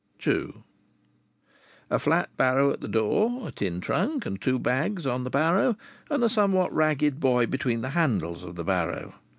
[0.25, 0.51] II
[1.91, 5.77] A flat barrow at the door, a tin trunk and two bags on the barrow,
[6.09, 9.13] and a somewhat ragged boy between the handles of the barrow!